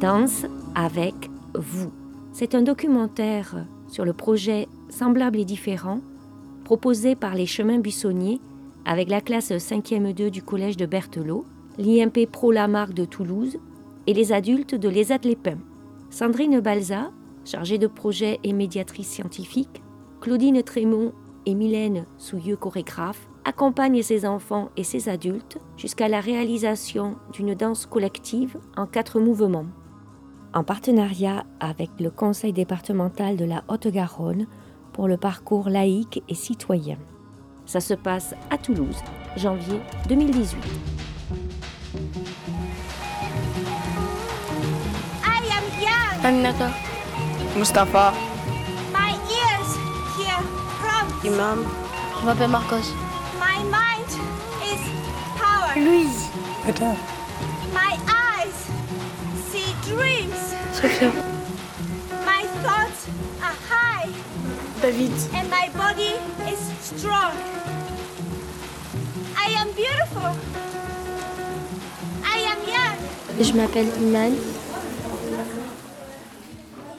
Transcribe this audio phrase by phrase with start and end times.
[0.00, 0.46] Danse
[0.76, 1.90] avec vous.
[2.32, 6.00] C'est un documentaire sur le projet Semblable et différent
[6.64, 8.40] proposé par les Chemins Buissonniers
[8.84, 11.44] avec la classe 5e 2 du collège de Berthelot,
[11.78, 13.58] l'IMP Pro Lamarck de Toulouse
[14.06, 15.58] et les adultes de Les Pins.
[16.10, 17.10] Sandrine Balza,
[17.44, 19.82] chargée de projet et médiatrice scientifique,
[20.20, 21.12] Claudine Trémont
[21.44, 27.86] et Mylène Souilleux, chorégraphe, accompagnent ses enfants et ses adultes jusqu'à la réalisation d'une danse
[27.86, 29.66] collective en quatre mouvements.
[30.54, 34.46] En partenariat avec le Conseil départemental de la Haute-Garonne
[34.92, 36.96] pour le parcours laïque et citoyen.
[37.66, 38.96] Ça se passe à Toulouse,
[39.36, 40.58] janvier 2018.
[45.22, 46.24] I am young.
[46.24, 46.70] Aminata.
[47.56, 48.14] Mustapha.
[48.92, 49.76] My ears
[50.18, 50.42] hear
[50.80, 51.26] promise.
[51.26, 51.64] Imam.
[52.20, 52.94] Je m'appelle Marcos.
[53.38, 54.08] My mind
[54.64, 54.80] is
[55.36, 55.74] power.
[55.76, 56.30] Louise.
[56.64, 56.94] Peter.
[57.74, 57.96] My
[59.88, 60.40] dreams.
[60.72, 61.10] Sophia.
[62.30, 63.00] My thoughts
[63.46, 64.08] are high
[64.82, 65.12] David.
[65.34, 66.12] and my body
[66.52, 67.32] is strong.
[69.44, 70.30] I am beautiful.
[72.36, 72.98] I am young.
[73.40, 74.32] Je m'appelle Iman.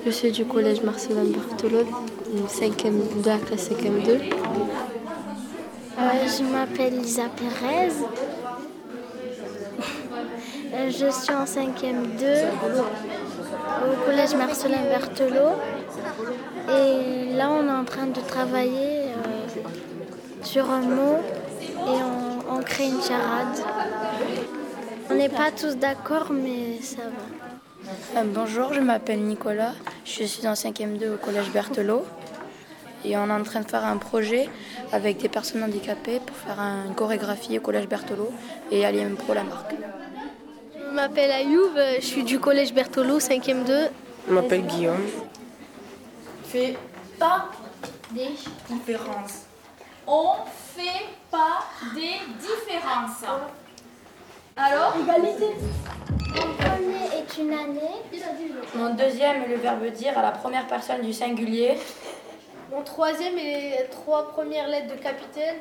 [0.06, 1.86] Je suis du collège Marcelin Barthelot,
[2.48, 4.20] 5e, de la classe 5e 2.
[6.38, 7.94] je m'appelle Lisa Pérez.
[10.80, 12.26] Euh, Je suis en 5e 2
[13.86, 15.56] au collège Marcelin Berthelot.
[16.70, 21.18] Et là, on est en train de travailler euh, sur un mot
[21.62, 22.00] et
[22.50, 23.58] on, crée une charade.
[25.10, 28.20] On n'est pas tous d'accord, mais ça va.
[28.20, 29.74] Euh, bonjour, je m'appelle Nicolas,
[30.06, 32.06] je suis en 5e 2 au collège Berthelot
[33.06, 34.50] et on est en train de faire un projet
[34.92, 38.32] avec des personnes handicapées pour faire une chorégraphie au collège Berthelot
[38.72, 39.74] et l'IM Pro Lamarck.
[40.90, 43.90] Je m'appelle Ayoub, je suis du collège Berthelot, 5e 2.
[44.28, 45.06] Je m'appelle Guillaume.
[46.45, 46.76] fait
[47.20, 47.45] pas
[48.12, 48.30] des
[48.68, 49.45] différences.
[50.08, 50.32] On
[50.76, 51.60] fait pas
[51.94, 53.23] des différences.
[54.58, 54.95] Alors?
[54.98, 58.02] Mon premier est une année.
[58.73, 61.77] Mon deuxième est le verbe dire à la première personne du singulier.
[62.71, 65.58] Mon troisième est trois premières lettres de capitaine.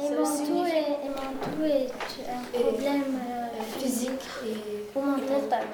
[0.00, 1.88] Et mon, tout est, et mon tout est
[2.28, 3.43] un problème euh,
[3.84, 5.64] physique et mental.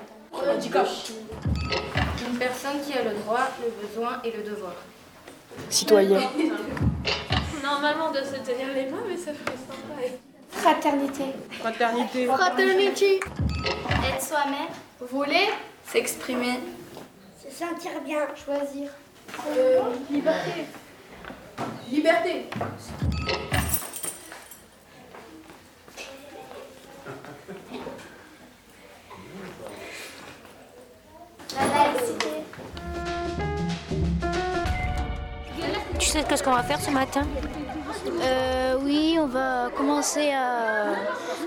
[2.28, 4.75] Une personne qui a le droit, le besoin et le devoir.
[5.69, 6.20] Citoyen.
[7.62, 9.94] Normalement, on doit se tenir les mains, mais ça ferait sympa.
[10.50, 11.25] Fraternité.
[11.50, 12.26] Fraternité.
[12.26, 13.20] Fraternité.
[14.09, 14.69] Être soi-même.
[15.00, 15.49] Voler.
[15.87, 16.60] S'exprimer.
[17.43, 18.26] Se sentir bien.
[18.34, 18.91] Choisir.
[19.56, 20.66] Euh, liberté.
[21.91, 22.47] Liberté.
[36.12, 37.22] Tu sais ce qu'on va faire ce matin
[38.21, 40.91] Euh, oui, on va commencer à,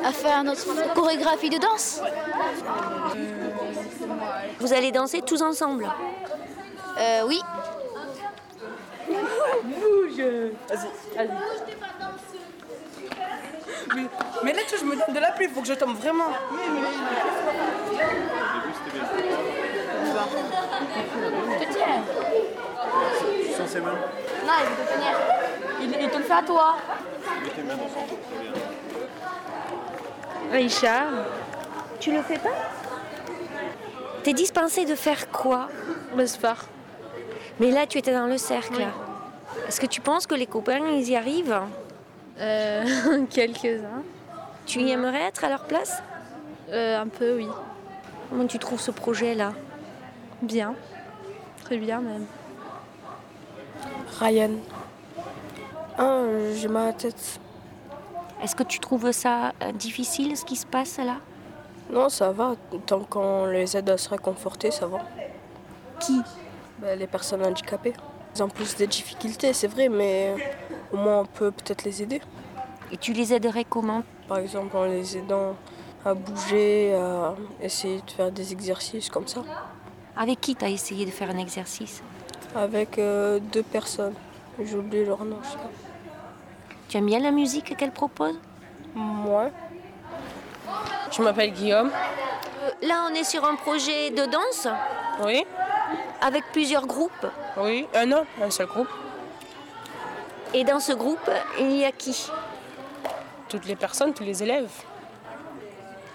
[0.08, 2.00] à faire notre chorégraphie de danse.
[4.62, 5.86] Vous allez danser tous ensemble.
[6.98, 7.42] Euh, oui.
[9.10, 10.24] Bouge.
[10.70, 11.30] Vas-y, vas-y.
[13.96, 14.04] Mais,
[14.46, 15.98] mais là, tu vois, je me donne de la pluie, il faut que je tombe
[15.98, 16.30] vraiment.
[24.46, 25.18] Non, il veut te tenir.
[25.82, 26.76] Il, il te le fait à toi.
[30.52, 31.04] Aïcha,
[32.00, 32.50] tu le fais pas?
[34.24, 35.68] T'es dispensée de faire quoi?
[36.16, 36.66] Le sport.
[37.60, 38.86] Mais là, tu étais dans le cercle.
[39.68, 41.60] Est-ce que tu penses que les copains, ils y arrivent?
[42.40, 42.84] Euh,
[43.30, 44.04] quelques-uns.
[44.66, 46.02] Tu y aimerais être à leur place?
[46.70, 47.48] Euh, un peu, oui.
[48.30, 49.54] Comment tu trouves ce projet-là?
[50.42, 50.76] Bien.
[51.64, 52.26] Très bien même.
[54.20, 54.52] Ryan.
[55.98, 57.40] Ah, euh, j'ai mal à la tête.
[58.42, 61.18] Est-ce que tu trouves ça euh, difficile, ce qui se passe là?
[61.90, 62.56] Non, ça va.
[62.86, 65.00] Tant qu'on les aide à se réconforter, ça va.
[66.00, 66.22] Qui?
[66.80, 67.94] Ben, les personnes handicapées.
[68.36, 70.36] Ils ont plus de difficultés, c'est vrai, mais
[70.92, 72.22] au moins on peut peut-être les aider.
[72.92, 74.04] Et tu les aiderais comment?
[74.28, 75.56] Par exemple, en les aidant
[76.04, 79.42] à bouger, à essayer de faire des exercices comme ça.
[80.18, 82.02] Avec qui t'as essayé de faire un exercice?
[82.56, 84.14] Avec euh, deux personnes.
[84.62, 85.40] J'ai oublié leur nom.
[86.88, 88.36] Tu aimes bien la musique qu'elle propose?
[88.94, 89.50] Moi.
[91.12, 91.90] Je m'appelle Guillaume.
[92.82, 94.68] Là, on est sur un projet de danse?
[95.24, 95.44] Oui.
[96.22, 97.28] avec plusieurs groupes?
[97.58, 97.88] Oui.
[97.94, 98.88] Un non, un seul groupe.
[100.54, 101.30] Et dans ce groupe,
[101.60, 102.30] il y a qui?
[103.50, 104.72] Toutes les personnes, tous les élèves.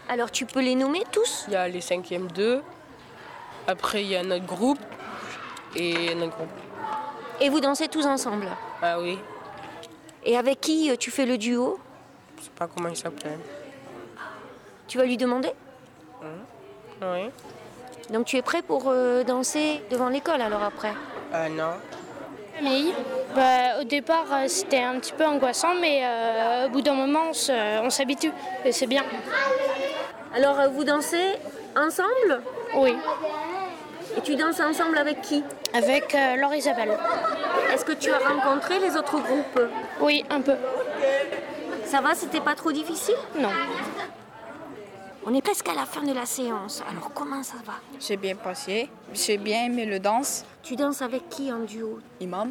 [0.09, 1.45] Alors tu peux les nommer tous?
[1.49, 2.63] Il y a les 5e 2,
[3.67, 4.79] Après, il y a notre groupe
[5.77, 6.49] et notre groupe.
[7.41, 8.49] Et vous dansez tous ensemble
[8.83, 9.19] Ah oui,
[10.25, 11.79] Et avec qui euh, tu fais le duo
[12.39, 13.39] je sais pas comment il s'appelle.
[14.87, 15.51] Tu vas lui demander
[17.03, 17.31] Oui.
[18.11, 20.93] Donc tu es prêt pour euh, danser devant l'école alors après?
[21.33, 21.73] Ah non.
[22.57, 22.95] Camille.
[23.35, 27.31] Bah, au départ, euh, c'était un petit peu angoissant, mais euh, au bout d'un moment,
[27.83, 28.33] on s'habitue
[28.65, 29.05] et c'est bien.
[30.35, 31.35] Alors euh, vous dansez
[31.77, 32.43] ensemble?
[32.77, 32.97] Oui.
[34.17, 35.43] Et tu danses ensemble avec qui
[35.75, 36.97] Avec euh, Laure Isabelle.
[37.73, 39.61] Est-ce que tu as rencontré les autres groupes
[40.01, 40.55] Oui, un peu.
[41.85, 43.51] Ça va, c'était pas trop difficile Non.
[45.27, 48.35] On est presque à la fin de la séance, alors comment ça va J'ai bien
[48.35, 48.89] passé.
[49.13, 50.45] J'ai bien aimé le danse.
[50.63, 52.51] Tu danses avec qui en duo Imam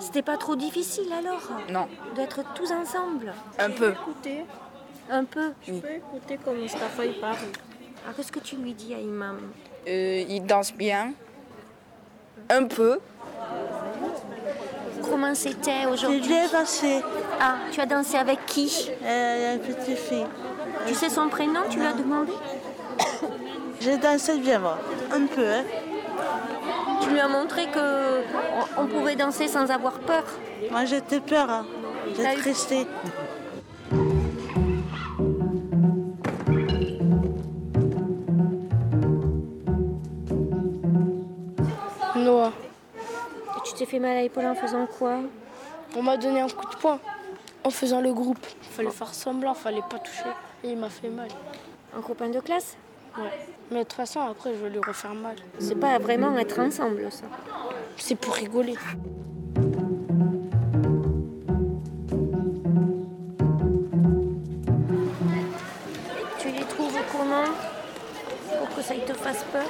[0.00, 1.40] C'était pas trop difficile alors
[1.70, 1.88] Non.
[2.14, 3.92] D'être tous ensemble Un peu.
[3.92, 4.44] Écoutez,
[5.10, 7.36] Un peu je peux écouter comme Mustafa il parle.
[8.04, 9.38] Alors qu'est-ce que tu lui dis à Imam
[9.88, 11.12] Euh, il danse bien.
[12.48, 12.98] Un peu.
[15.02, 17.00] Comment c'était aujourd'hui bien passé.
[17.40, 20.26] Ah, tu as dansé avec qui Euh, une petite fille.
[20.86, 22.32] Tu sais son prénom Tu lui as demandé
[23.80, 24.78] J'ai dansé bien, moi.
[25.12, 25.64] Un peu, hein.
[27.02, 28.22] Tu lui as montré que
[28.78, 30.24] on- pouvait danser sans avoir peur
[30.70, 31.48] Moi, j'étais peur.
[31.50, 31.66] Hein.
[32.16, 32.86] J'étais eu- tristée.
[43.80, 45.20] t'es fait mal à l'épaule en faisant quoi
[45.96, 47.00] On m'a donné un coup de poing
[47.64, 48.44] en faisant le groupe.
[48.60, 50.28] Fallait faire semblant, fallait pas toucher.
[50.62, 51.28] Et il m'a fait mal.
[51.96, 52.76] Un copain de classe
[53.16, 53.30] Ouais.
[53.70, 55.34] Mais de toute façon, après, je vais lui refaire mal.
[55.58, 57.24] C'est pas vraiment être ensemble ça.
[57.96, 58.74] C'est pour rigoler.
[66.38, 67.44] Tu les trouves comment
[68.58, 69.64] Pour que ça ne te fasse peur?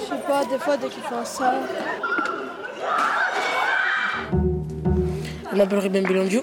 [0.00, 1.54] Je sais pas, des fois, dès qu'ils font ça.
[5.54, 6.42] Je m'appelle Ruben Belondio.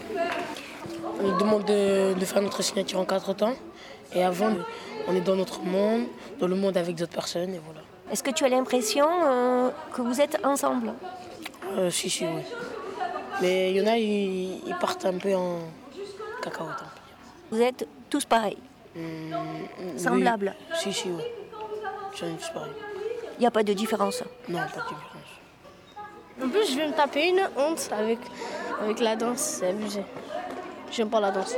[1.19, 3.55] On nous demande de, de faire notre signature en quatre temps.
[4.15, 4.53] Et avant,
[5.05, 6.05] on est dans notre monde,
[6.39, 7.81] dans le monde avec d'autres personnes, et voilà.
[8.09, 10.93] Est-ce que tu as l'impression euh, que vous êtes ensemble?
[11.75, 12.41] Euh, si, si, oui.
[13.41, 15.59] Mais il y en a, ils, ils partent un peu en
[16.41, 16.77] cacahuète.
[17.51, 18.59] Vous êtes tous pareils?
[18.95, 20.55] Mm, Semblables?
[20.69, 20.77] Oui.
[20.79, 21.23] Si, si, oui.
[22.17, 22.71] Tous pareil.
[23.37, 24.23] Il n'y a pas de différence?
[24.47, 25.07] Non, pas de différence.
[26.41, 28.17] En plus, je vais me taper une honte avec,
[28.81, 29.39] avec la danse.
[29.39, 30.03] C'est abusé.
[30.91, 31.55] J'aime pas la danse.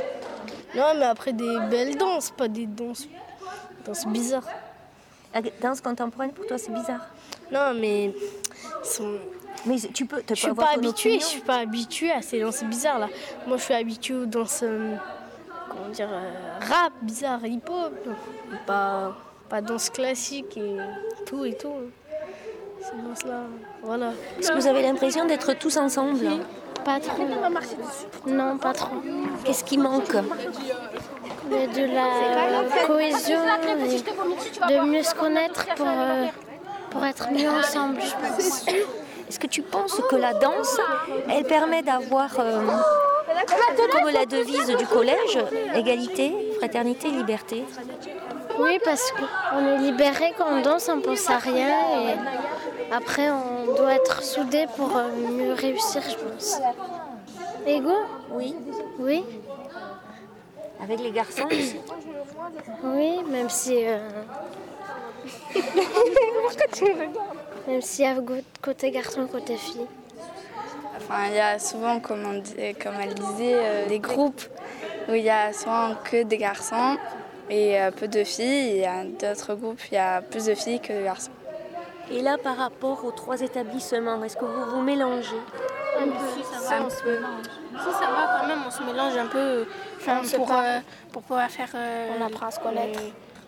[0.76, 3.06] Non, mais après des belles danses, pas des danses,
[3.86, 4.46] danses bizarres.
[5.32, 7.06] La danse contemporaine, pour toi, c'est bizarre.
[7.52, 8.12] Non, mais
[8.82, 9.18] sont-
[9.66, 11.18] Mais tu peux, je suis pas habituée.
[11.20, 13.08] Je suis pas habituée à ces danses bizarres là.
[13.46, 14.94] Moi, je suis habituée aux danses, euh,
[15.68, 16.30] comment dire, euh,
[16.60, 17.92] rap bizarre, hip-hop,
[18.66, 19.16] pas
[19.48, 20.76] pas danse classique et
[21.26, 21.72] tout et tout.
[22.80, 23.42] Ces danses là,
[23.82, 24.12] voilà.
[24.38, 26.18] Est-ce que vous avez l'impression d'être tous ensemble
[26.84, 27.26] Pas trop.
[28.26, 28.96] Non, pas trop.
[29.44, 30.16] Qu'est-ce qui manque?
[31.50, 33.40] Mais de la cohésion,
[34.68, 36.26] et de mieux se connaître pour, euh,
[36.90, 38.66] pour être mieux ensemble, je pense.
[39.28, 40.78] Est-ce que tu penses que la danse,
[41.30, 42.60] elle permet d'avoir, euh,
[43.92, 45.38] comme la devise du collège,
[45.74, 47.64] égalité, fraternité, liberté?
[48.58, 52.14] Oui, parce qu'on est libéré quand on danse, on pense à rien et
[52.96, 56.58] après on doit être soudés pour euh, mieux réussir, je pense.
[57.66, 57.92] Ego?
[58.30, 58.54] Oui.
[58.98, 59.24] Oui,
[60.82, 61.76] Avec les garçons aussi
[62.84, 63.84] oui, même si.
[63.86, 63.98] euh,
[67.66, 68.14] Même s'il y a
[68.62, 69.86] côté garçon, côté fille.
[70.96, 74.42] Enfin, il y a souvent, comme, on dit- comme elle disait, euh, des groupes
[75.08, 76.96] où il y a souvent que des garçons
[77.50, 78.70] et euh, peu de filles.
[78.70, 81.30] Il y a d'autres groupes, il y a plus de filles que de garçons.
[82.10, 85.40] Et là, par rapport aux trois établissements, est-ce que vous vous mélangez
[85.98, 87.46] Un peu, ça va, on se mélange.
[87.70, 90.78] Si, ça va quand même, on se mélange un peu enfin, pour, euh,
[91.12, 91.68] pour pouvoir faire.
[91.74, 93.00] euh, On apprend à se connaître.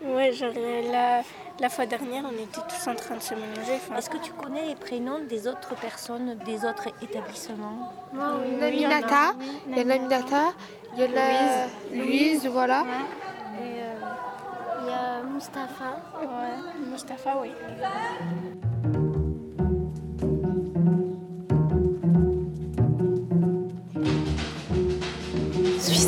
[0.03, 1.21] Ouais, genre euh, la,
[1.59, 3.73] la fois dernière, on était tous en train de se mélanger.
[3.75, 3.95] enfin.
[3.97, 8.91] Est-ce que tu connais les prénoms des autres personnes des autres établissements Il y en
[8.91, 9.33] a Minata,
[9.69, 10.53] il y a Minata,
[10.95, 12.83] il y a Louise, voilà.
[13.59, 13.93] Et euh,
[14.87, 16.01] y a Mustapha.
[16.19, 17.51] Ouais, Mustapha, oui.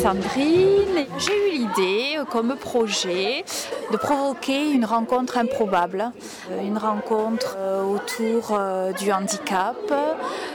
[0.02, 1.04] Sandrine.
[1.18, 3.44] J'ai eu l'idée, euh, comme projet,
[3.92, 6.10] de provoquer une rencontre improbable.
[6.50, 8.58] Euh, Une rencontre euh, autour
[8.98, 9.76] du handicap,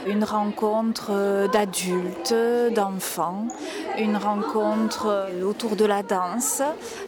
[0.06, 2.34] une rencontre d'adultes,
[2.74, 3.46] d'enfants,
[3.98, 6.62] une rencontre autour de la danse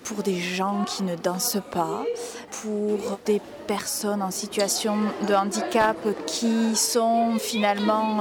[0.05, 2.05] pour des gens qui ne dansent pas,
[2.63, 8.19] pour des personnes en situation de handicap qui sont finalement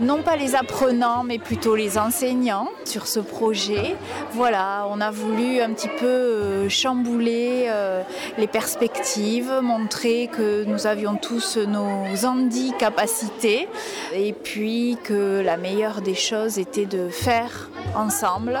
[0.00, 3.96] non pas les apprenants mais plutôt les enseignants sur projet.
[4.32, 8.02] Voilà, on a voulu un petit peu euh, chambouler euh,
[8.38, 13.68] les perspectives, montrer que nous avions tous nos handicapacités
[14.14, 18.58] et puis que la meilleure des choses était de faire ensemble,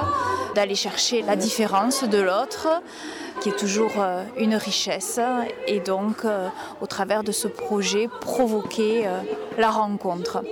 [0.54, 2.68] d'aller chercher la différence de l'autre
[3.40, 5.20] qui est toujours euh, une richesse
[5.66, 6.24] et donc
[6.80, 9.04] au travers de ce projet provoquer
[9.58, 10.42] la rencontre.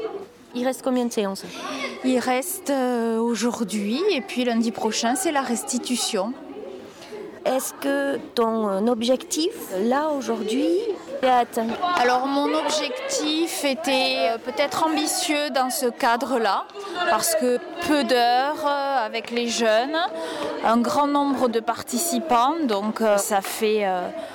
[0.55, 1.45] Il reste combien de séances?
[2.07, 2.71] Il reste
[3.19, 6.35] aujourd'hui et puis lundi prochain c'est la restitution.
[7.47, 10.69] Est-ce que ton objectif là aujourd'hui
[11.23, 11.67] est atteint?
[11.97, 16.67] Alors mon objectif était peut-être ambitieux dans ce cadre-là
[17.09, 19.97] parce que peu d'heures avec les jeunes,
[20.65, 23.87] un grand nombre de participants, donc ça fait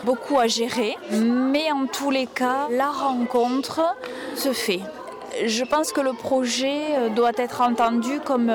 [0.04, 0.98] beaucoup à gérer.
[1.12, 3.82] Mais en tous les cas, la rencontre
[4.36, 4.82] se fait.
[5.46, 8.52] Je pense que le projet doit être entendu comme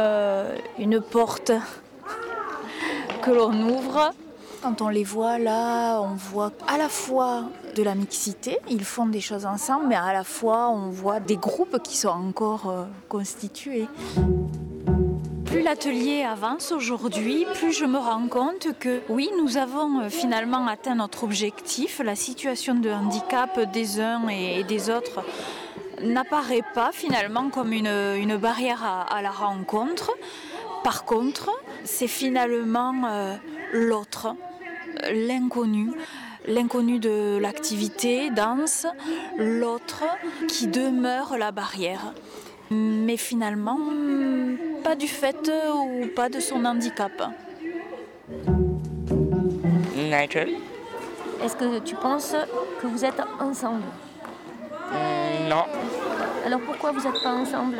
[0.79, 1.53] une porte
[3.23, 4.12] que l'on ouvre.
[4.62, 9.07] Quand on les voit là, on voit à la fois de la mixité, ils font
[9.07, 13.88] des choses ensemble, mais à la fois on voit des groupes qui sont encore constitués
[15.55, 20.97] plus l'atelier avance aujourd'hui, plus je me rends compte que oui, nous avons finalement atteint
[20.97, 22.00] notre objectif.
[22.05, 25.21] La situation de handicap des uns et des autres
[26.03, 30.13] n'apparaît pas finalement comme une, une barrière à, à, la rencontre.
[30.83, 31.51] Par contre,
[31.85, 33.35] c'est finalement euh,
[33.73, 34.35] l'autre,
[35.13, 35.91] l'inconnu
[36.47, 38.87] l'inconnu de l'activité, danse,
[39.39, 40.05] l'autre
[40.49, 42.13] qui demeure la barrière.
[42.71, 43.79] Mais finalement,
[44.83, 47.13] pas du fait ou pas de son handicap.
[49.97, 50.51] Nigel?
[51.43, 52.35] Est-ce que tu penses
[52.81, 53.83] que vous êtes ensemble?
[54.91, 55.64] Mm, Non.
[56.47, 57.79] Alors pourquoi vous n'êtes pas ensemble?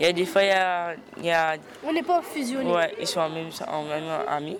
[0.00, 0.94] Il y a des fois, il y a...
[1.18, 1.56] Il y a...
[1.86, 2.72] On n'est pas fusionnés.
[2.72, 4.58] Ouais, ils sont en même, en même amis.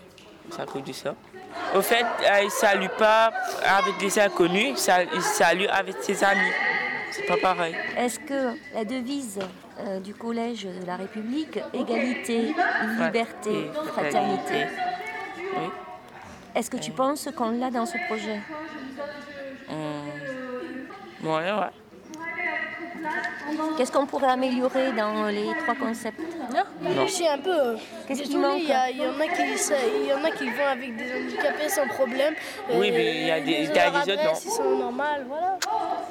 [0.51, 1.15] C'est à cause de ça.
[1.75, 2.05] Au fait,
[2.41, 3.33] ils ne saluent pas
[3.65, 6.53] avec des inconnus, ils saluent avec ses amis.
[7.11, 7.75] C'est pas pareil.
[7.97, 9.39] Est-ce que la devise
[9.81, 12.55] euh, du Collège de la République, égalité,
[12.99, 14.67] liberté, fraternité,
[15.57, 15.69] oui.
[16.55, 18.41] est-ce que tu penses qu'on l'a dans ce projet?
[19.69, 20.04] Mmh.
[21.25, 21.71] Ouais, ouais.
[23.77, 26.21] Qu'est-ce qu'on pourrait améliorer dans les trois concepts?
[26.53, 27.07] Non.
[27.09, 27.77] C'est un peu.
[28.07, 28.59] Qu'est-ce qui manque?
[28.63, 30.97] Il y, a- il y en a qui, il y en a qui vont avec
[30.97, 32.35] des handicapés sans problème.
[32.71, 34.33] Oui, Euh, mais il y a des- il y a des autres, non.
[34.45, 35.59] Ils sont normales, voilà.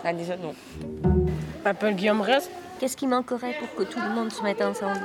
[0.04, 0.54] Ah, déjà, non.
[1.04, 2.52] Je m'appelle Guillaume Rest.
[2.80, 5.00] Qu'est-ce qui manquerait pour que tout le monde se mette ensemble?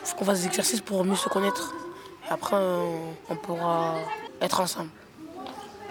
[0.00, 1.74] Il faut qu'on fasse des exercices pour mieux se connaître.
[2.30, 2.98] Après, on,
[3.30, 3.94] on pourra
[4.40, 4.90] être ensemble.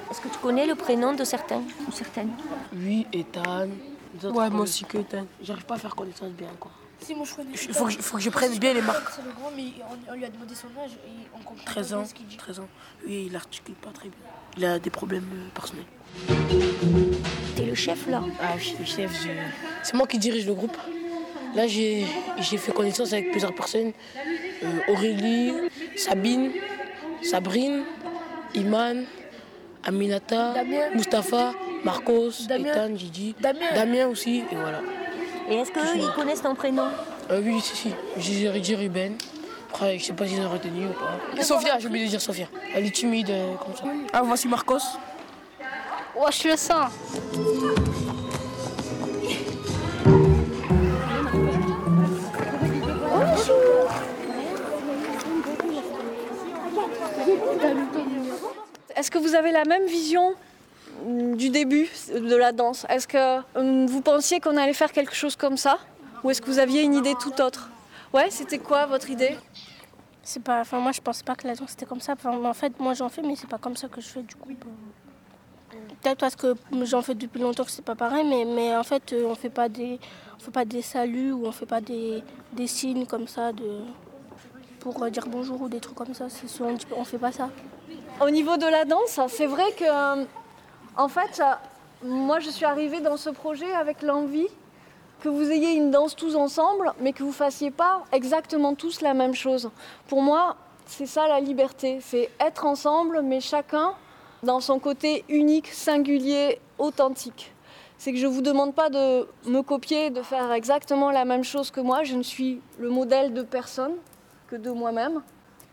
[0.10, 2.32] Est-ce que tu connais le prénom de certains ou certaines?
[2.74, 3.68] Oui, Ethan.
[4.24, 5.26] Ouais, moi aussi que Ethan.
[5.42, 6.72] J'arrive pas à faire connaissance bien, quoi.
[7.02, 7.50] Si, moi je connais.
[7.52, 9.10] Il faut que je- faut que je prenne bien les marques.
[9.16, 9.66] C'est le grand, mais
[10.10, 12.00] on, on lui a demandé son âge et on comprend 13 pas ans.
[12.00, 12.38] bien ce qu'il dit.
[12.38, 12.68] 13 ans.
[13.06, 14.18] Oui, il articule pas très bien.
[14.58, 15.86] Il a des problèmes euh, personnels.
[17.56, 18.24] T'es le chef là?
[18.42, 19.30] Ah oui, le chef, je-
[19.84, 20.76] c'est moi qui dirige le groupe.
[21.56, 22.06] Là, j'ai
[22.40, 23.92] j'ai fait connaissance avec plusieurs personnes.
[24.64, 25.54] Euh, Aurélie,
[25.96, 26.52] Sabine,
[27.22, 27.84] Sabrine,
[28.56, 29.06] Iman,
[29.88, 30.90] Aminata, Damien.
[30.94, 31.54] Mustapha,
[31.84, 32.72] Marcos, Damien.
[32.72, 34.08] Ethan, Gigi, Damien.
[34.08, 34.82] aussi, et voilà.
[35.50, 36.88] Et est-ce qu'ils connaissent ton prénom?
[37.32, 37.94] Euh, oui, si, si.
[38.18, 39.16] J'ai rédigé Ruben.
[39.70, 41.42] Après, je sais pas s'ils ont retenu ou pas.
[41.44, 42.48] Sophia, j'ai oublié de dire Sophia.
[42.76, 43.84] Elle est timide euh, comme ça.
[44.12, 44.78] Ah, voici Marcos.
[46.16, 46.92] Oh, je le sens.
[58.98, 60.34] Est-ce que vous avez la même vision
[61.06, 62.86] du début de la danse?
[62.90, 65.78] Est-ce que mm, vous pensiez qu'on allait faire quelque chose comme ça?
[66.24, 67.70] Ou est-ce que vous aviez une idée tout autre?
[68.14, 69.38] Ouais, c'était quoi votre idée?
[70.24, 70.62] C'est pas.
[70.62, 72.14] Enfin, moi je pense pas que la danse c'était comme ça.
[72.14, 74.36] Enfin, en fait, moi j'en fais, mais c'est pas comme ça que je fais du
[74.36, 74.50] coup.
[76.02, 79.14] Peut-être parce que j'en fais depuis longtemps que c'est pas pareil, mais, mais en fait
[79.14, 80.00] euh, on fait pas des
[80.38, 82.24] on fait pas des saluts ou on fait pas des,
[82.54, 83.82] des signes comme ça de
[84.80, 86.28] pour euh, dire bonjour ou des trucs comme ça.
[86.28, 87.50] Peu- on fait pas ça.
[88.20, 90.26] Au niveau de la danse, c'est vrai que, euh,
[90.96, 91.40] en fait,
[92.04, 94.48] moi je suis arrivée dans ce projet avec l'envie
[95.22, 99.14] que vous ayez une danse tous ensemble, mais que vous fassiez pas exactement tous la
[99.14, 99.70] même chose.
[100.08, 100.56] Pour moi,
[100.88, 103.94] c'est ça la liberté, c'est être ensemble, mais chacun
[104.42, 107.54] dans son côté unique, singulier, authentique.
[108.00, 111.44] C'est que je ne vous demande pas de me copier, de faire exactement la même
[111.44, 112.04] chose que moi.
[112.04, 113.94] Je ne suis le modèle de personne.
[114.48, 115.22] que de moi-même.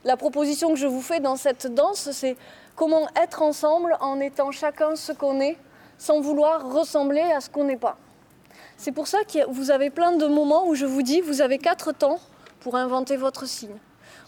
[0.05, 2.37] La proposition que je vous fais dans cette danse, c'est
[2.77, 5.57] comment être ensemble en étant chacun ce qu'on est,
[5.97, 7.97] sans vouloir ressembler à ce qu'on n'est pas.
[8.77, 11.57] C'est pour ça que vous avez plein de moments où je vous dis, vous avez
[11.57, 12.19] quatre temps
[12.61, 13.77] pour inventer votre signe.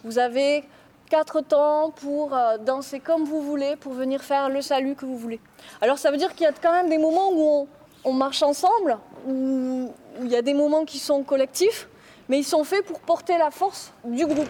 [0.02, 0.64] Vous avez
[1.10, 5.18] quatre temps pour euh, danser comme vous voulez, pour venir faire le salut que vous
[5.18, 5.40] voulez.
[5.82, 7.68] Alors ça veut dire qu'il y a quand même des moments où on,
[8.04, 9.92] on marche ensemble, où
[10.22, 11.86] il y a des moments qui sont collectifs,
[12.30, 14.48] mais ils sont faits pour porter la force du groupe.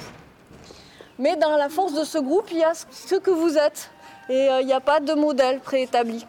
[1.19, 3.91] Mais dans la force de ce groupe, il y a ce que vous êtes.
[4.29, 6.27] Et euh, il n'y a pas de modèle préétabli.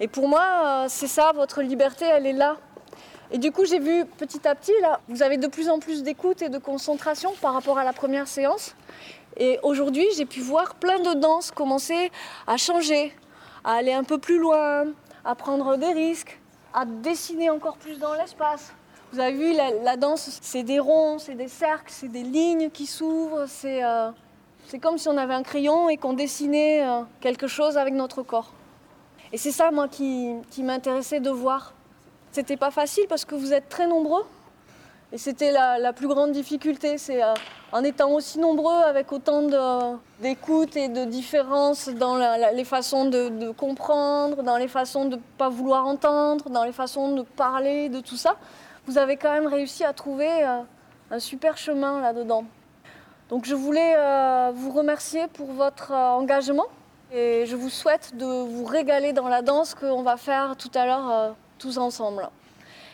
[0.00, 2.56] Et pour moi, euh, c'est ça, votre liberté, elle est là.
[3.30, 6.02] Et du coup, j'ai vu petit à petit, là, vous avez de plus en plus
[6.02, 8.74] d'écoute et de concentration par rapport à la première séance.
[9.36, 12.10] Et aujourd'hui, j'ai pu voir plein de danses commencer
[12.46, 13.14] à changer,
[13.64, 14.86] à aller un peu plus loin,
[15.24, 16.40] à prendre des risques,
[16.72, 18.72] à dessiner encore plus dans l'espace.
[19.10, 22.84] Vous avez vu, la, danse, c'est des ronds, c'est des cercles, c'est des lignes qui
[22.84, 24.10] s'ouvrent, c'est euh,
[24.82, 28.52] comme si on avait un crayon et qu'on dessinait euh, quelque chose avec notre corps.
[29.32, 31.72] Et c'est ça, moi, qui, m'intéressait de voir.
[32.32, 34.26] C'était pas facile parce que vous êtes très nombreux.
[35.10, 37.32] Et c'était la, plus grande difficulté, c'est euh,
[37.72, 39.42] en étant aussi nombreux, avec autant
[40.20, 42.18] d'écoute et de différences dans
[42.54, 46.72] les façons de, de comprendre, dans les façons de ne pas vouloir entendre, dans les
[46.72, 48.36] façons de parler, de tout ça,
[48.88, 50.62] vous avez quand même réussi à trouver euh,
[51.10, 52.44] un super chemin là-dedans.
[53.28, 56.64] Donc je voulais euh, vous remercier pour votre euh, engagement
[57.12, 60.86] et je vous souhaite de vous régaler dans la danse qu'on va faire tout à
[60.86, 62.30] l'heure euh, tous ensemble.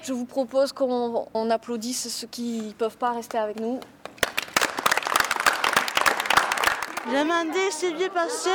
[0.02, 3.78] Je vous propose qu'on on applaudisse ceux qui ne peuvent pas rester avec nous.
[7.08, 8.50] J'ai demandé, c'est bien passé,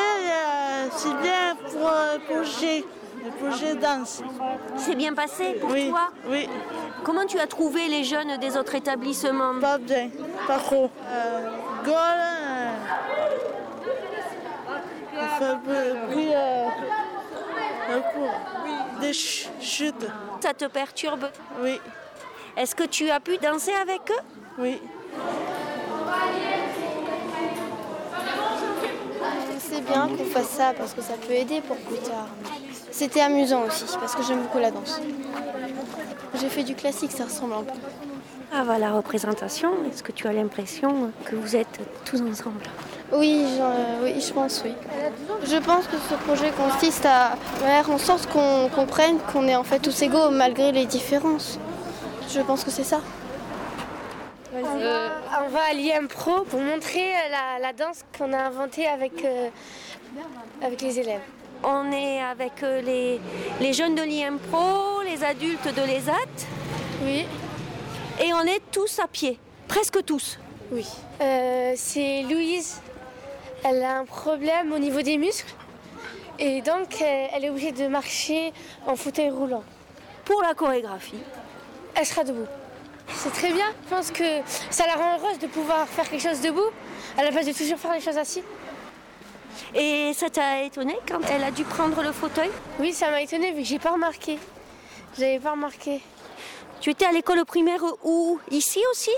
[0.92, 2.84] c'est bien pour le projet,
[3.24, 4.22] le projet danse.
[4.76, 6.10] C'est bien passé pour Oui, toi?
[6.28, 6.50] Oui,
[7.04, 9.60] Comment tu as trouvé les jeunes des autres établissements?
[9.60, 10.10] Pas bien,
[10.48, 10.90] pas trop.
[11.06, 11.50] Euh,
[11.86, 11.96] Gaulle,
[15.72, 16.66] euh, puis, euh,
[17.92, 18.28] un coup,
[19.02, 20.08] des ch- chutes.
[20.42, 21.26] Ça te perturbe?
[21.62, 21.80] Oui.
[22.58, 24.22] Est-ce que tu as pu danser avec eux?
[24.58, 24.82] Oui.
[29.60, 32.28] C'est bien qu'on fasse ça parce que ça peut aider pour plus tard.
[32.92, 35.00] C'était amusant aussi parce que j'aime beaucoup la danse.
[36.40, 37.74] J'ai fait du classique, ça ressemble un peu.
[38.54, 39.72] Ah, va la représentation.
[39.92, 42.62] Est-ce que tu as l'impression que vous êtes tous ensemble?
[43.12, 44.74] Oui, euh, oui, je pense, oui.
[45.44, 49.64] Je pense que ce projet consiste à faire en sorte qu'on comprenne qu'on est en
[49.64, 51.60] fait tous égaux malgré les différences.
[52.30, 53.02] Je pense que c'est ça.
[54.56, 55.10] Euh,
[55.46, 59.50] on va à l'IM Pro pour montrer la, la danse qu'on a inventée avec, euh,
[60.62, 61.22] avec les élèves.
[61.64, 63.20] On est avec euh, les,
[63.60, 66.14] les jeunes de l'IM Pro, les adultes de l'ESAT.
[67.04, 67.26] Oui.
[68.22, 70.40] Et on est tous à pied, presque tous.
[70.72, 70.88] Oui.
[71.22, 72.82] Euh, c'est Louise.
[73.64, 75.54] Elle a un problème au niveau des muscles
[76.38, 78.54] et donc euh, elle est obligée de marcher
[78.88, 79.64] en fauteuil roulant.
[80.24, 81.20] Pour la chorégraphie,
[81.96, 82.48] elle sera debout.
[83.10, 83.66] C'est très bien.
[83.84, 84.24] Je pense que
[84.70, 86.70] ça la rend heureuse de pouvoir faire quelque chose debout
[87.18, 88.44] à la place de toujours faire les choses assis.
[89.76, 93.52] Et ça t'a étonné quand elle a dû prendre le fauteuil Oui, ça m'a étonné
[93.52, 94.40] vu que j'ai pas remarqué.
[95.18, 96.02] J'avais pas remarqué.
[96.82, 99.12] Tu étais à l'école primaire où Ici aussi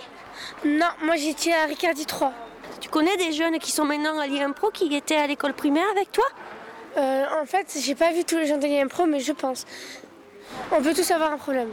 [0.66, 2.32] Non, moi j'étais à Ricardi 3.
[2.80, 5.88] Tu connais des jeunes qui sont maintenant à l'IM Pro qui étaient à l'école primaire
[5.92, 6.26] avec toi
[6.98, 9.66] Euh, en fait, j'ai pas vu tous les gens de l'IM Pro, mais je pense.
[10.72, 11.70] On peut tous avoir un problème.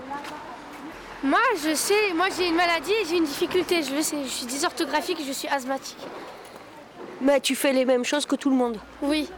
[1.25, 4.23] Moi, je sais, moi j'ai une maladie et j'ai une difficulté, je le sais.
[4.23, 5.99] Je suis dysorthographique et je suis asthmatique.
[7.20, 8.78] Mais tu fais les mêmes choses que tout le monde.
[9.02, 9.28] Oui.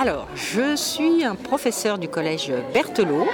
[0.00, 3.26] Alors, je suis un professeur du collège Berthelot.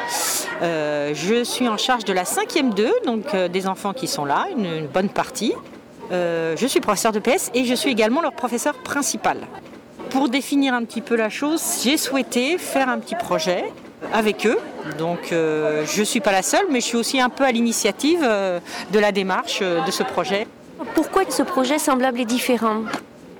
[0.62, 4.24] Euh, je suis en charge de la 5e 2, donc euh, des enfants qui sont
[4.24, 5.53] là, une, bonne partie.
[6.11, 9.40] Euh, je suis professeur de PS et je suis également leur professeur principal.
[10.09, 13.70] Pour définir un petit peu la chose, j'ai souhaité faire un petit projet
[14.14, 14.59] avec eux.
[14.96, 18.22] Donc je ne suis pas la seule, mais je suis aussi un peu à l'initiative
[18.22, 20.46] de la démarche de ce projet.
[20.94, 22.85] Pourquoi ce projet semblable est différent?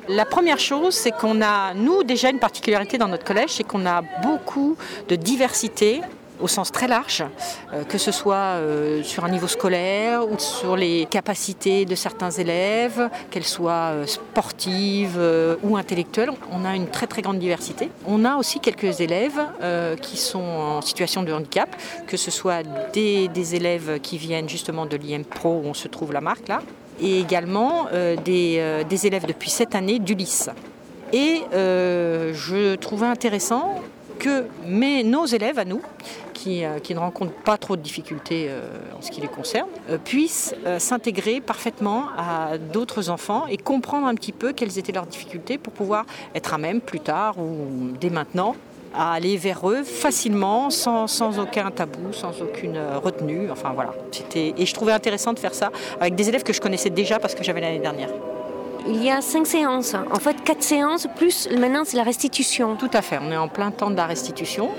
[0.08, 3.86] La première chose, c'est qu'on a, nous, déjà une particularité dans notre collège, c'est qu'on
[3.86, 4.76] a beaucoup
[5.08, 6.00] de diversité
[6.40, 7.24] au sens très large,
[7.72, 12.30] euh, que ce soit euh, sur un niveau scolaire ou sur les capacités de certains
[12.30, 15.20] élèves, qu'elles soient euh, sportives
[15.62, 16.30] ou intellectuelles.
[16.52, 17.90] On a une très très grande diversité.
[18.06, 19.40] On a aussi quelques élèves
[20.00, 21.74] qui sont en situation de handicap,
[22.06, 22.62] que ce soit
[22.92, 26.48] des, des élèves qui viennent justement de l'IM Pro où on se trouve la marque
[26.48, 26.60] là,
[27.00, 27.87] et également
[28.24, 30.50] des, des élèves depuis cette année d'Ulysse.
[31.12, 33.80] Et je trouvais intéressant
[34.18, 35.83] que nos élèves à nous,
[36.33, 39.98] qui, euh, ne rencontrent pas trop de difficultés euh, en ce qui les concerne, euh,
[39.98, 45.59] puissent s'intégrer parfaitement à d'autres enfants et comprendre un petit peu quelles étaient leurs difficultés
[45.59, 46.04] pour pouvoir
[46.35, 48.57] être à même plus tard ou dès maintenant
[48.94, 53.50] à aller vers eux facilement, sans, aucun tabou, sans aucune retenue.
[53.50, 53.94] Enfin voilà.
[54.35, 57.35] Et je trouvais intéressant de faire ça avec des élèves que je connaissais déjà parce
[57.35, 58.11] que j'avais l'année dernière
[58.87, 59.94] il y a cinq séances.
[60.12, 62.77] En fait, quatre séances, plus maintenant c'est la restitution.
[62.77, 64.70] Tout à fait, on est en plein temps de la restitution.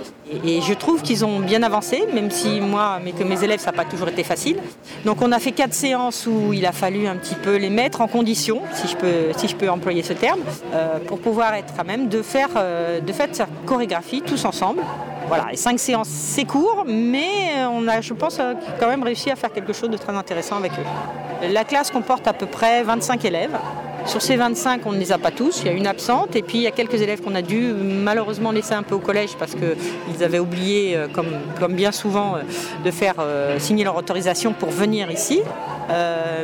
[0.44, 3.72] Et, je trouve qu'ils ont bien avancé, même si moi, mais que mes élèves, ça
[3.72, 4.58] n'a pas toujours été facile.
[5.06, 8.02] Donc on a fait quatre séances où il a fallu un petit peu les mettre
[8.02, 10.40] en condition, si je peux, si je peux employer ce terme,
[10.74, 14.82] euh, pour pouvoir être à même de faire, euh, de faire sa chorégraphie tous ensemble.
[15.28, 19.32] Voilà, et cinq séances, c'est court, mais on a, je pense, euh, quand même réussi
[19.32, 21.48] à faire quelque chose de très intéressant avec eux.
[21.52, 23.58] La classe comporte à peu près 25 élèves.
[24.06, 26.44] Sur ces 25, on ne les a pas tous, il y a une absente et
[26.44, 29.36] puis il y a quelques élèves qu'on a dû malheureusement laisser un peu au collège
[29.38, 32.42] parce qu'ils avaient oublié, euh, comme, bien souvent, euh,
[32.84, 35.42] de faire euh, signer leur autorisation pour venir ici.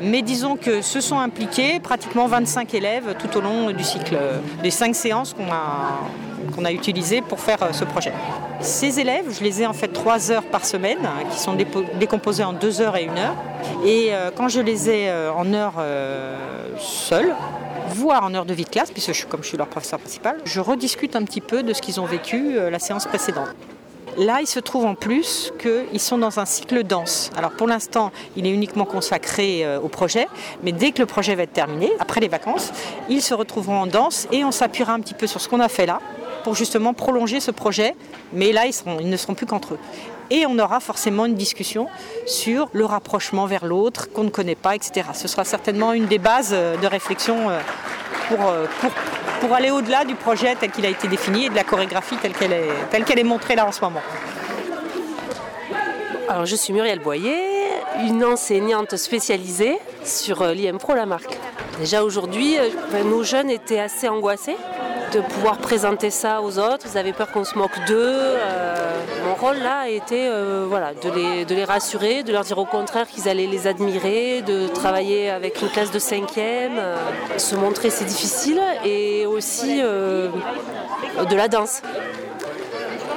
[0.04, 4.17] mais disons que se sont impliqués pratiquement 25 élèves tout au long du cycle,
[4.63, 8.13] des cinq séances qu'on a utilisées pour faire ce projet.
[8.62, 11.58] Ces élèves, je les ai en fait trois heures par semaine, hein, qui sont
[12.00, 13.36] décomposés en deux heures et une heure.
[13.86, 15.76] Et quand je les ai en heure
[16.78, 17.36] seuls,
[17.93, 20.38] voire en heure de vie de classe, puisque je, comme je suis leur professeur principal,
[20.45, 23.50] je rediscute un petit peu de ce qu'ils ont vécu euh, la séance précédente.
[24.17, 27.30] Là, il se trouve en plus qu'ils sont dans un cycle dense.
[27.38, 30.28] Alors pour l'instant, il est uniquement consacré euh, au projet,
[30.63, 32.71] mais dès que le projet va être terminé, après les vacances,
[33.10, 35.69] ils se retrouveront en danse et on s'appuiera un petit peu sur ce qu'on a
[35.69, 36.00] fait là
[36.43, 37.95] pour justement prolonger ce projet.
[38.34, 39.80] Mais là, ils, ne seront plus qu'entre eux
[40.32, 41.88] et on aura forcément une discussion
[42.25, 45.10] sur le rapprochement vers l'autre qu'on ne connaît pas, etc.
[45.13, 47.60] Ce sera certainement une des bases euh, de réflexion euh,
[48.32, 48.91] euh, pour,
[49.41, 52.32] pour, aller au-delà du projet tel qu'il a été défini et de la chorégraphie telle
[52.32, 54.01] qu'elle est, telle qu'elle est montrée là en ce moment.
[56.30, 57.67] Alors je suis Muriel Boyer,
[58.06, 61.38] une enseignante spécialisée sur l'IM Pro la marque.
[61.77, 62.56] Déjà aujourd'hui,
[63.04, 64.56] nos jeunes étaient assez angoissés
[65.12, 66.86] de pouvoir présenter ça aux autres.
[66.91, 67.97] Ils avaient peur qu'on se moque d'eux.
[67.97, 72.43] Euh, mon rôle là a été euh, voilà, de, les, de les rassurer, de leur
[72.43, 76.78] dire au contraire qu'ils allaient les admirer, de travailler avec une classe de cinquième.
[76.78, 76.95] Euh,
[77.38, 81.82] se montrer c'est difficile et aussi de la danse.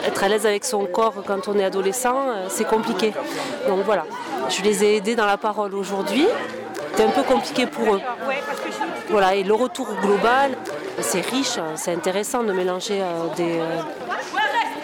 [0.06, 3.12] Être à l'aise avec son corps quand on est adolescent, c'est compliqué.
[3.68, 4.04] Donc voilà,
[4.48, 6.26] je les ai aidés dans la parole aujourd'hui.
[6.90, 8.00] C'était un peu compliqué pour eux.
[9.10, 10.52] Voilà, et le retour global,
[11.00, 13.80] c'est riche, c'est intéressant de mélanger euh, des, euh,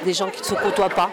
[0.04, 1.10] des gens qui ne se côtoient pas,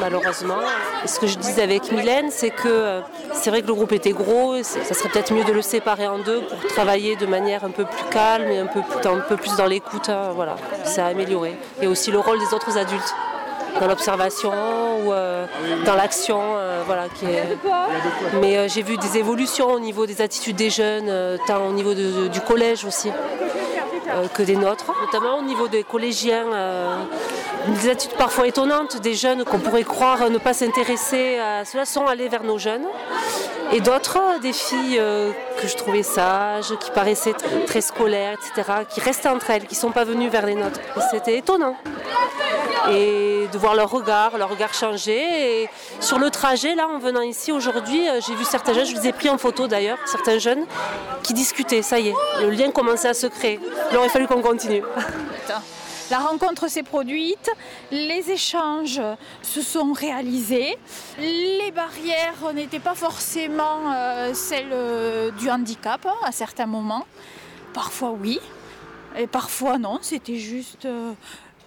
[0.00, 0.58] malheureusement.
[1.06, 3.00] Ce que je disais avec Mylène, c'est que euh,
[3.32, 6.18] c'est vrai que le groupe était gros, ça serait peut-être mieux de le séparer en
[6.18, 9.56] deux pour travailler de manière un peu plus calme et un peu, un peu plus
[9.56, 10.08] dans l'écoute.
[10.08, 11.56] Hein, voilà, c'est à améliorer.
[11.80, 13.14] Et aussi le rôle des autres adultes
[13.80, 15.12] dans l'observation ou
[15.84, 16.40] dans l'action.
[16.86, 17.04] voilà,
[18.40, 22.40] Mais j'ai vu des évolutions au niveau des attitudes des jeunes, tant au niveau du
[22.40, 23.10] collège aussi.
[24.08, 26.46] Euh, que des nôtres, notamment au niveau des collégiens.
[26.52, 26.96] Euh,
[27.82, 32.06] des attitudes parfois étonnantes des jeunes qu'on pourrait croire ne pas s'intéresser à cela sont
[32.06, 32.86] allés vers nos jeunes.
[33.72, 37.34] Et d'autres, des filles euh, que je trouvais sages, qui paraissaient
[37.66, 40.80] très, scolaires, etc., qui restaient entre elles, qui ne sont pas venues vers les nôtres.
[41.10, 41.76] C'était étonnant.
[42.90, 45.62] Et de voir leur regard, leur regard changer.
[45.62, 45.68] Et
[46.00, 49.12] sur le trajet, là, en venant ici aujourd'hui, j'ai vu certains jeunes, je les ai
[49.12, 50.64] pris en photo d'ailleurs, certains jeunes
[51.22, 53.60] qui discutaient, ça y est, le lien commençait à se créer.
[53.90, 54.82] Il aurait fallu qu'on continue.
[56.10, 57.50] La rencontre s'est produite,
[57.90, 59.00] les échanges
[59.42, 60.78] se sont réalisés,
[61.18, 67.04] les barrières n'étaient pas forcément euh, celles euh, du handicap hein, à certains moments.
[67.74, 68.40] Parfois oui,
[69.18, 71.12] et parfois non, c'était juste euh,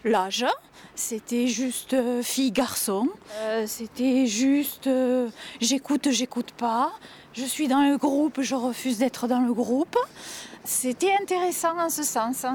[0.04, 0.46] l'âge,
[0.96, 3.10] c'était juste fille-garçon,
[3.68, 4.90] c'était juste
[5.60, 6.92] j'écoute, j'écoute pas,
[7.34, 9.98] je suis dans le groupe, je refuse d'être dans le groupe.
[10.64, 12.46] C'était intéressant en ce sens.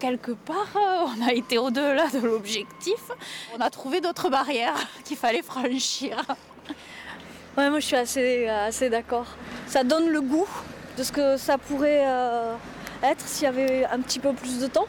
[0.00, 3.10] Quelque part, euh, on a été au-delà de l'objectif.
[3.54, 6.16] On a trouvé d'autres barrières qu'il fallait franchir.
[7.58, 9.26] Ouais, moi je suis assez, assez d'accord.
[9.66, 10.48] Ça donne le goût
[10.96, 12.54] de ce que ça pourrait euh,
[13.02, 14.86] être s'il y avait un petit peu plus de temps.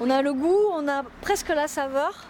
[0.00, 2.24] On a le goût, on a presque la saveur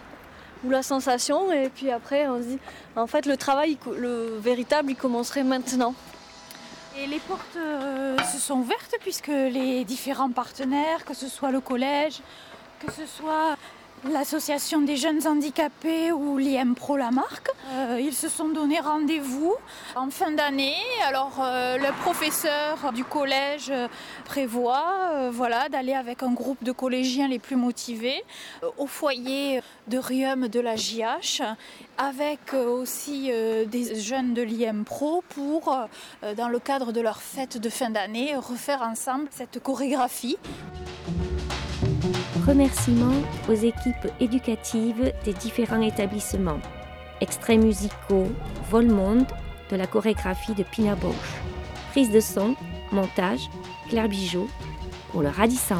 [0.65, 2.59] ou la sensation, et puis après on se dit,
[2.97, 5.93] en fait le travail, le véritable, il commencerait maintenant.
[7.05, 12.21] Les portes euh, se sont ouvertes puisque les différents partenaires, que ce soit le collège,
[12.79, 13.55] que ce soit
[14.05, 17.49] l'association des jeunes handicapés ou l'IM Pro la marque.
[17.71, 19.55] Euh, ils se sont donné rendez-vous
[19.95, 20.75] en fin d'année.
[21.07, 23.73] Alors euh, le professeur du collège
[24.25, 28.23] prévoit euh, voilà, d'aller avec un groupe de collégiens les plus motivés
[28.77, 31.41] au foyer de Rium de la JH
[31.97, 35.75] avec aussi des jeunes de l'IM Pro pour,
[36.37, 40.37] dans le cadre de leur fête de fin d'année, refaire ensemble cette chorégraphie.
[42.47, 46.61] Remerciements aux équipes éducatives des différents établissements.
[47.19, 48.31] Extraits musicaux
[48.71, 49.25] Volmonde
[49.69, 51.13] de la chorégraphie de Pina Bausch.
[51.91, 52.55] Prise de son,
[52.93, 53.49] montage
[53.89, 54.47] Claire Bijot
[55.11, 55.75] pour le Radisson.